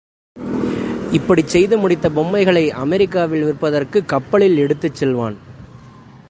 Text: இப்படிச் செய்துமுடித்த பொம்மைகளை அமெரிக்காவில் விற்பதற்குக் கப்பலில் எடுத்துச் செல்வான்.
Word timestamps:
இப்படிச் 1.11 1.57
செய்துமுடித்த 1.57 2.09
பொம்மைகளை 2.09 2.71
அமெரிக்காவில் 2.71 3.43
விற்பதற்குக் 3.43 4.05
கப்பலில் 4.05 4.57
எடுத்துச் 4.57 4.95
செல்வான். 4.95 5.35